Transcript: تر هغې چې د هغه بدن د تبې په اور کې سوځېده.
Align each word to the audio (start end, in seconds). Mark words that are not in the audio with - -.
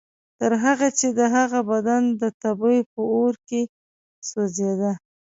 تر 0.39 0.51
هغې 0.63 0.89
چې 0.99 1.07
د 1.19 1.21
هغه 1.35 1.59
بدن 1.71 2.03
د 2.21 2.23
تبې 2.41 2.77
په 2.91 3.01
اور 3.13 3.33
کې 3.47 3.61
سوځېده. 4.29 4.91